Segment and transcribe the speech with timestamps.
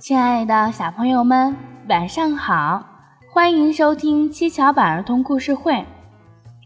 [0.00, 1.54] 亲爱的小朋友们，
[1.86, 2.82] 晚上好！
[3.30, 5.84] 欢迎收听七巧板儿童故事会，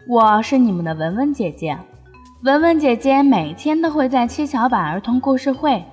[0.08, 1.76] 我是你们的文文姐姐。
[2.44, 5.84] 文文姐姐每天都会在七巧板儿童故事会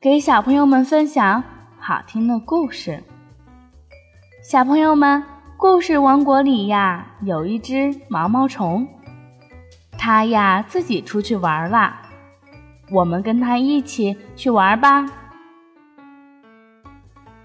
[0.00, 1.40] 给小朋友们分享
[1.78, 3.00] 好听的故事。
[4.42, 5.22] 小朋友们，
[5.56, 8.84] 故事王国里呀，有一只毛毛虫，
[9.96, 11.94] 它呀自己出去玩了，
[12.90, 15.06] 我们跟它一起去玩吧。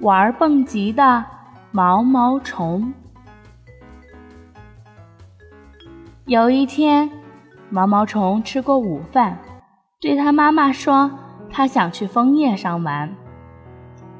[0.03, 1.23] 玩蹦极的
[1.71, 2.93] 毛毛虫。
[6.25, 7.09] 有一天，
[7.69, 9.37] 毛毛虫吃过午饭，
[10.01, 11.09] 对他妈妈说
[11.49, 13.15] ：“他想去枫叶上玩。”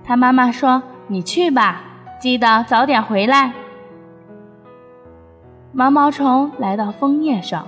[0.06, 1.82] 他妈妈说：“你去吧，
[2.18, 3.52] 记得早点回来。”
[5.74, 7.68] 毛毛虫来到枫叶上，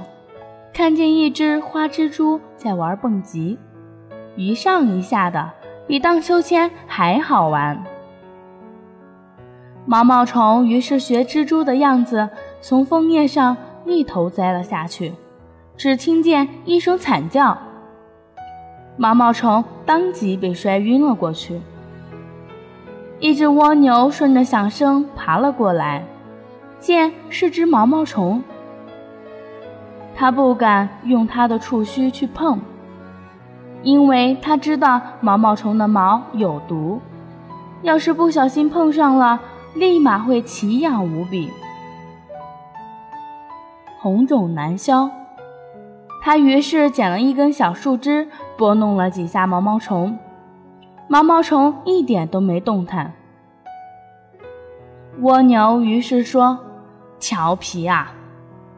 [0.73, 3.59] 看见一只花蜘蛛在玩蹦极，
[4.37, 5.51] 一上一下的，
[5.85, 7.83] 比荡秋千还好玩。
[9.87, 12.27] 毛毛虫于是学蜘蛛的样子，
[12.59, 13.55] 从枫叶上
[13.85, 15.13] 一头栽了下去，
[15.77, 17.55] 只听见一声惨叫，
[18.97, 21.61] 毛毛虫当即被摔晕了过去。
[23.19, 26.03] 一只蜗牛顺着响声爬了过来，
[26.79, 28.43] 见是只毛毛虫，
[30.15, 32.59] 它不敢用它的触须去碰，
[33.83, 36.99] 因为它知道毛毛虫的毛有毒，
[37.83, 39.39] 要是不小心碰上了。
[39.75, 41.51] 立马会奇痒无比，
[43.99, 45.11] 红肿难消。
[46.23, 50.17] 他于是捡了一根小树枝，拨弄了几下毛毛虫，
[51.09, 53.11] 毛毛虫一点都没动弹。
[55.19, 56.57] 蜗牛于是说
[57.19, 58.13] ：“调皮啊，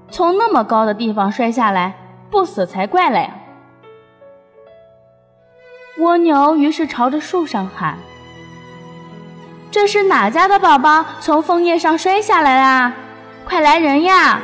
[0.10, 1.96] 从那么高的地方摔下来，
[2.32, 3.30] 不死才怪嘞！”
[6.02, 8.00] 蜗牛于是朝着树上喊。
[9.70, 12.94] 这是哪家的宝宝从枫叶上摔下来啦？
[13.46, 14.42] 快来人呀！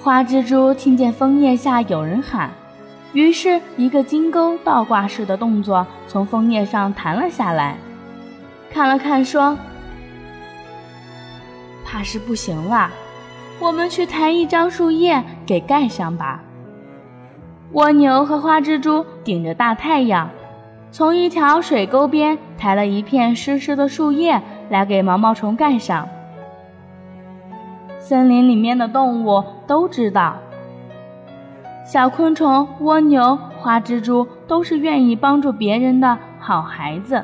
[0.00, 2.50] 花蜘蛛听见枫叶下有人喊，
[3.12, 7.76] 于是一个金钩倒挂式的动作从枫叶上弹了下来，
[8.72, 9.56] 看了看说
[11.84, 12.90] ：“怕是不行了，
[13.58, 16.40] 我们去弹一张树叶给盖上吧。”
[17.72, 20.30] 蜗牛和花蜘蛛顶着大太阳。
[20.90, 24.40] 从一条水沟边抬了一片湿湿的树叶
[24.70, 26.08] 来给毛毛虫盖上。
[27.98, 30.36] 森林里面的动物都知道，
[31.84, 37.22] 小昆虫、蜗牛、花蜘蛛都是愿意帮助别人的好孩子。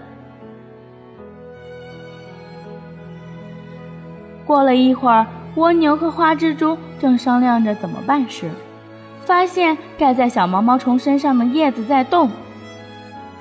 [4.46, 5.26] 过了一会儿，
[5.56, 8.50] 蜗牛和花蜘蛛正商量着怎么办时，
[9.22, 12.28] 发现盖在小毛毛虫身上的叶子在动。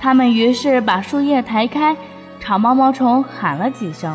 [0.04, 1.96] 他们于是把树叶抬开，
[2.38, 4.14] 朝毛毛虫喊了几声：“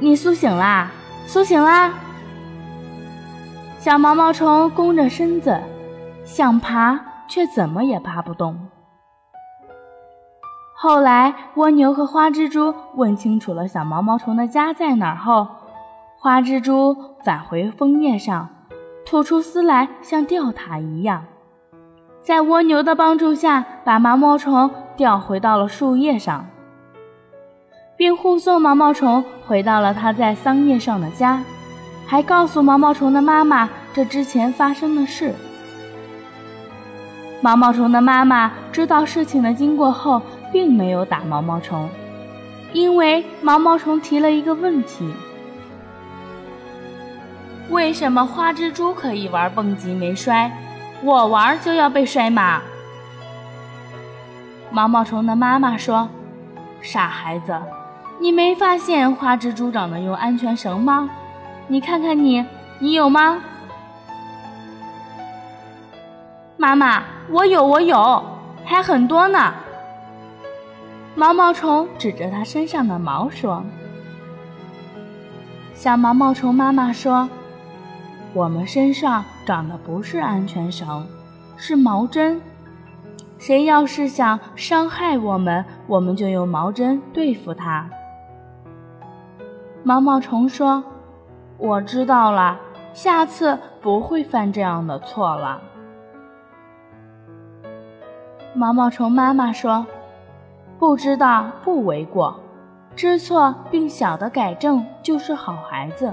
[0.00, 0.90] 你苏醒啦，
[1.24, 1.94] 苏醒啦！”
[3.78, 5.56] 小毛毛虫弓着身子，
[6.24, 6.98] 想爬
[7.28, 8.58] 却怎么也爬不动。
[10.74, 15.46] 后来，蜗牛和花蜘蛛问清楚了小毛毛虫的家在哪儿后，
[16.18, 18.48] 花蜘蛛返回枫叶上，
[19.06, 21.26] 吐出丝来，像吊塔一样，
[22.20, 24.68] 在蜗牛的帮助下，把毛毛虫。
[24.98, 26.44] 掉回到了树叶上，
[27.96, 31.40] 并护送毛毛虫回到了它在桑叶上的家，
[32.04, 35.32] 还告诉毛毛虫的妈妈这之前发生的事。
[37.40, 40.20] 毛毛虫的妈妈知道事情的经过后，
[40.52, 41.88] 并没有打毛毛虫，
[42.72, 45.08] 因为毛毛虫提了一个问题：
[47.70, 50.50] 为什么花蜘蛛可以玩蹦极没摔，
[51.04, 52.60] 我玩就要被摔吗？
[54.70, 56.08] 毛毛虫的妈妈说
[56.82, 57.58] ：“傻孩子，
[58.20, 61.08] 你没发现花蜘蛛长得用安全绳吗？
[61.66, 62.44] 你看看你，
[62.78, 63.42] 你有吗？”
[66.58, 68.22] 妈妈，我有，我有，
[68.64, 69.54] 还很多呢。
[71.14, 73.64] 毛毛虫指着它身上的毛说
[75.74, 77.28] ：“小毛毛虫妈妈说，
[78.34, 81.06] 我们身上长的不是安全绳，
[81.56, 82.40] 是毛针。”
[83.38, 87.88] 谁要是想伤害我们，我们就用毛针对付他。
[89.84, 90.82] 毛毛虫说
[91.56, 92.58] ：“我知道了，
[92.92, 95.62] 下次不会犯这样的错了。”
[98.54, 99.86] 毛毛虫妈妈说
[100.78, 102.40] ：“不知道不为过，
[102.96, 106.12] 知错并晓得改正就是好孩子。”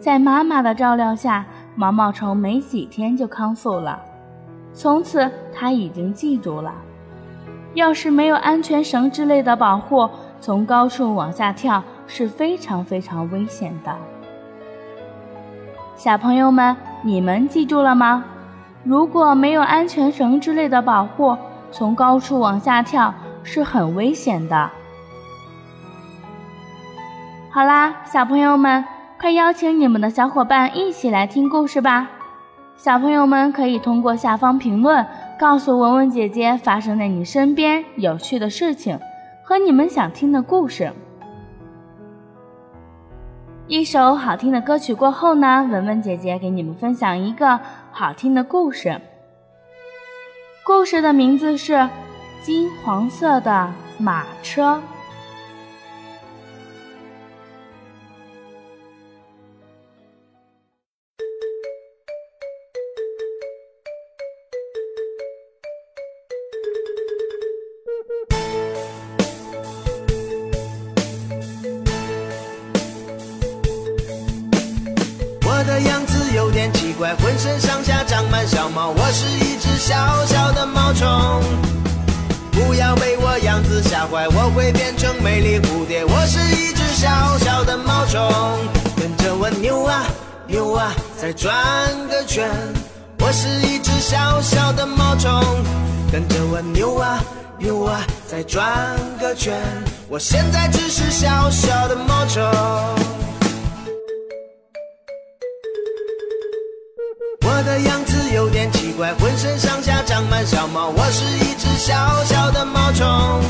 [0.00, 1.44] 在妈妈的照料下，
[1.76, 4.02] 毛毛虫没几天就康复了。
[4.72, 6.72] 从此，他已经记住了，
[7.74, 10.08] 要是没有安全绳之类的保护，
[10.40, 13.94] 从高处往下跳是非常非常危险的。
[15.96, 18.24] 小朋友们，你们记住了吗？
[18.84, 21.36] 如果没有安全绳之类的保护，
[21.70, 23.12] 从高处往下跳
[23.42, 24.70] 是很危险的。
[27.52, 28.84] 好啦，小朋友们，
[29.20, 32.08] 快邀请你们的小伙伴一起来听故事吧！
[32.82, 35.06] 小朋友们可以通过下方评论
[35.38, 38.98] 告诉文文姐姐发生在你身边有趣的事情
[39.44, 40.90] 和你们想听的故事。
[43.66, 47.60] 一首好听的歌曲过后呢，文文姐姐给你们分享一个
[47.92, 48.98] 好听的故事。
[50.64, 51.74] 故事的名字是
[52.42, 54.76] 《金黄色的马车》。
[77.00, 81.42] 怪浑身上下长满小毛，我是一只小小的毛虫。
[82.52, 86.04] 不要被我样子吓坏，我会变成美丽蝴蝶。
[86.04, 88.20] 我是一只小小的毛虫，
[88.98, 90.04] 跟着我扭啊
[90.46, 91.50] 扭啊，再转
[92.10, 92.46] 个圈。
[93.20, 95.42] 我是一只小小的毛虫，
[96.12, 97.18] 跟着我扭啊
[97.56, 99.58] 扭啊，再转个圈。
[100.06, 102.44] 我现在只是小小的毛虫。
[109.00, 113.40] 怪，浑身上下长满小毛，我是一只小小的毛虫。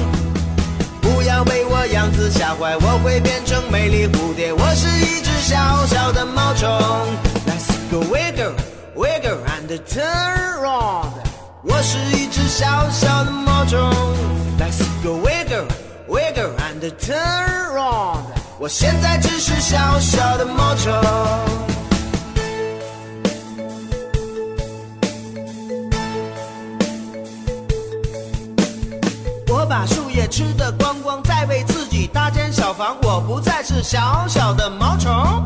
[1.03, 4.53] 不要被我样子吓坏，我会变成美丽蝴蝶。
[4.53, 6.71] 我是一只小小的毛虫。
[7.49, 8.53] Let's go wiggle
[8.95, 11.09] wiggle and turn around。
[11.65, 13.91] 我是一只小小的毛虫。
[14.57, 15.67] Let's go wiggle
[16.07, 18.21] wiggle and turn around。
[18.61, 20.93] 我现在只是小小的毛虫。
[30.31, 32.97] 吃的光光，再为自己搭间小房。
[33.03, 35.45] 我不再是小小的毛虫，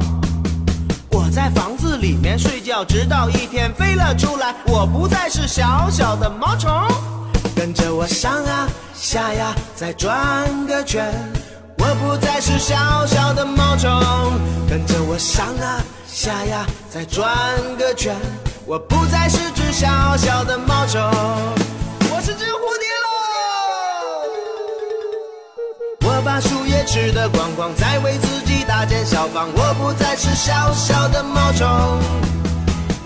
[1.11, 4.55] 我在房子里面睡觉，直到一天飞了出来。
[4.67, 6.71] 我不再是小小的毛虫，
[7.57, 11.13] 跟着我上啊下呀，再转个圈。
[11.79, 13.91] 我不再是小小的毛虫，
[14.69, 17.27] 跟着我上啊下呀，再转
[17.79, 18.15] 个圈。
[18.67, 21.03] 我不再是只小小的毛虫，
[26.25, 29.47] 把树叶吃得光光，再为自己搭建小房。
[29.55, 31.69] 我不再是小小的毛虫，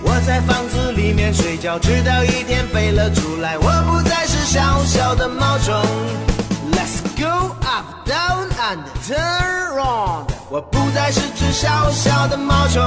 [0.02, 3.58] 我在房子里面睡觉，直到一天飞了出来。
[3.58, 5.74] 我不再是小小的毛虫。
[6.72, 10.26] Let's go up, down and turn round。
[10.48, 12.82] 我不再是只小小的毛虫。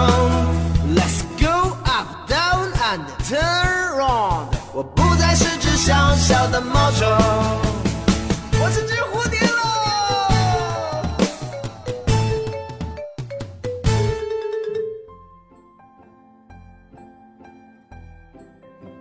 [0.96, 4.46] Let's go up, down and turn round。
[4.74, 7.81] 我不再是只小小的毛虫。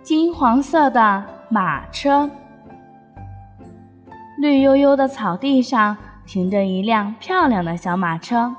[0.03, 2.27] 金黄色的马车，
[4.39, 5.95] 绿油油的草地上
[6.25, 8.55] 停着一辆漂亮的小马车。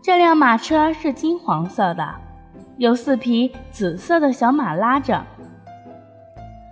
[0.00, 2.14] 这辆马车是金黄色的，
[2.76, 5.20] 有四匹紫色的小马拉着。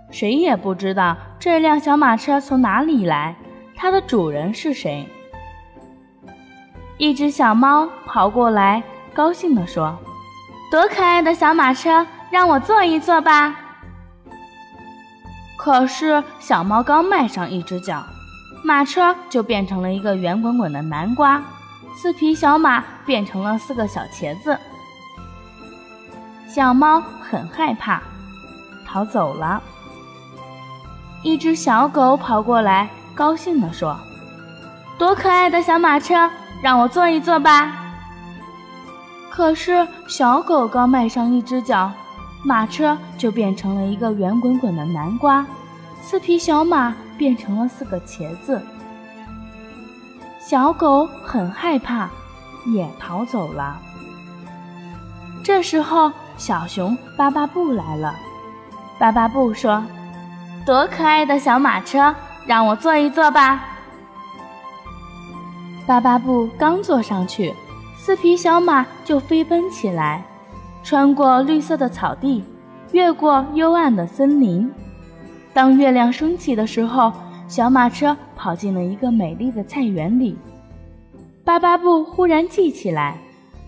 [0.09, 3.35] 谁也不知道这辆小马车从哪里来，
[3.75, 5.05] 它的主人是谁。
[6.97, 8.81] 一只小猫跑过来，
[9.13, 9.97] 高兴地说
[10.71, 13.63] ：“多可爱的小马车，让我坐一坐吧。”
[15.65, 18.05] 可是，小猫刚迈上一只脚，
[18.63, 21.41] 马车就变成了一个圆滚滚的南瓜，
[21.97, 24.55] 四匹小马变成了四个小茄子。
[26.47, 27.99] 小猫很害怕，
[28.85, 29.59] 逃走了。
[31.23, 33.99] 一只小狗跑过来，高兴地说
[34.99, 36.29] ：“多可爱的小马车，
[36.61, 37.73] 让我坐一坐吧。”
[39.33, 41.91] 可是，小狗刚迈上一只脚。
[42.45, 45.43] 马车就变成了一个圆滚滚的南瓜，
[45.99, 48.61] 四匹小马变成了四个茄子。
[50.39, 52.07] 小狗很害怕，
[52.67, 53.79] 也逃走了。
[55.43, 58.15] 这时候，小熊巴巴布来了。
[58.99, 59.83] 巴巴布说
[60.67, 62.13] ：“多可爱的小马车，
[62.45, 63.65] 让我坐一坐吧。”
[65.87, 67.51] 巴巴布刚坐上去，
[67.97, 70.23] 四匹小马就飞奔起来。
[70.85, 72.43] 穿过绿色的草地，
[72.91, 74.71] 越过幽暗的森林。
[75.51, 77.11] 当月亮升起的时候，
[77.47, 80.37] 小马车跑进了一个美丽的菜园里。
[81.43, 83.17] 巴巴布忽然记起来，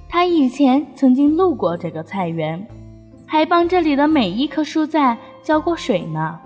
[0.08, 2.68] 他以前曾经路过这个菜园，
[3.26, 6.40] 还帮这里的每一棵蔬菜浇过水呢。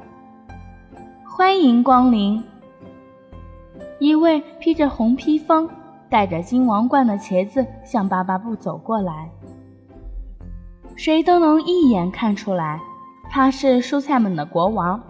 [1.25, 2.41] 欢迎光临！
[3.99, 5.69] 一位披着红披风、
[6.09, 9.29] 戴着金王冠的茄子向巴巴布走过来。
[11.03, 12.79] 谁都能一眼看出来，
[13.27, 15.01] 他是蔬菜们的国王。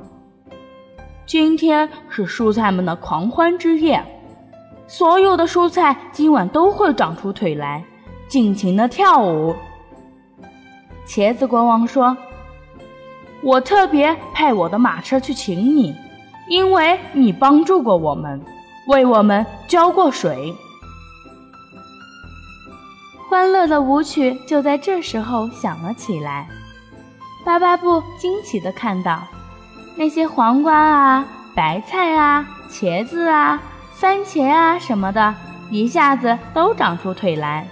[1.26, 4.02] 今天是蔬菜们的狂欢之夜，
[4.88, 7.84] 所有的蔬菜今晚都会长出腿来，
[8.30, 9.54] 尽情的跳舞。
[11.06, 12.16] 茄子国王说
[13.44, 15.94] ：“我特别派我的马车去请你，
[16.48, 18.42] 因为你帮助过我们，
[18.88, 20.56] 为我们浇过水。”
[23.32, 26.46] 欢乐的舞曲就在这时候响了起来。
[27.46, 29.24] 巴巴布惊奇地看到，
[29.96, 33.58] 那些黄瓜啊、白菜啊、茄子啊、
[33.94, 35.34] 番茄啊什么的，
[35.70, 37.66] 一下子都长出腿来。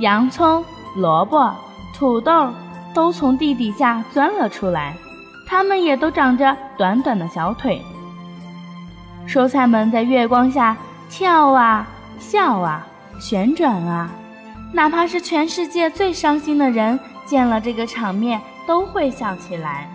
[0.00, 0.62] 洋葱、
[0.94, 1.50] 萝卜、
[1.94, 2.50] 土豆
[2.92, 4.94] 都从地底下钻了出来，
[5.46, 7.82] 它们也都长着短短的小腿。
[9.26, 10.76] 蔬菜们在月光下
[11.08, 12.86] 跳啊、笑啊、
[13.18, 14.10] 旋转啊。
[14.74, 19.88] 哪怕是全世界最伤心的人，见了这个场面都会笑起来。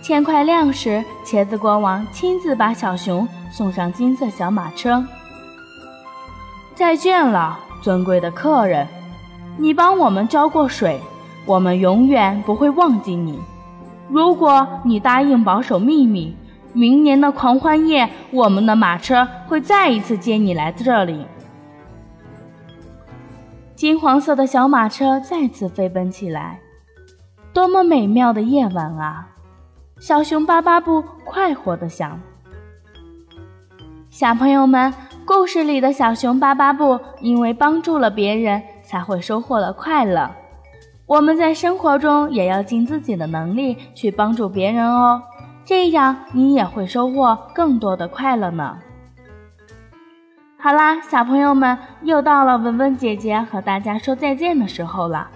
[0.00, 5.04] 天快亮时，茄子国王亲自把小熊送上金色小马车。
[6.72, 8.86] 再见了，尊贵的客人，
[9.56, 11.00] 你帮我们浇过水，
[11.44, 13.40] 我们永远不会忘记你。
[14.08, 16.36] 如果你答应保守秘密，
[16.72, 21.26] 明年的狂欢夜，我们的马车会再一次接你来这里。
[23.80, 26.60] 金黄色的小马车再次飞奔起来，
[27.54, 29.28] 多么美妙的夜晚啊！
[29.98, 32.20] 小熊巴巴布快活地想。
[34.10, 34.92] 小朋友们，
[35.24, 40.30] 故事里的小熊巴巴布因为帮助了别人，才会收获了快乐。
[41.06, 45.22] 我们在生活中也要尽自己的能力去帮助别人哦，
[45.64, 48.76] 这样你也会收获更多的快乐呢。
[50.62, 55.26] 好啦，小朋友们，又到了文文姐姐和大家说再见的时候了。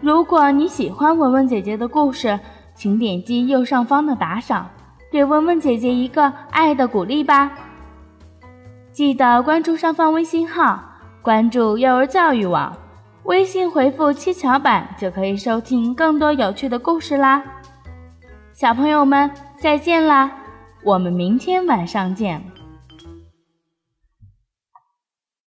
[0.00, 2.38] 如果你喜欢文文姐姐的故事，
[2.72, 4.70] 请点击右上方的打赏，
[5.10, 7.50] 给文文姐姐一个爱的鼓励吧。
[8.92, 10.80] 记得关注上方微信号，
[11.20, 12.72] 关注幼儿教育网，
[13.24, 17.42] 微信回复“七巧板”就可以收听更多有趣的故事啦。
[18.52, 20.30] 小朋友们，再见啦，
[20.84, 22.40] 我们明天晚上见。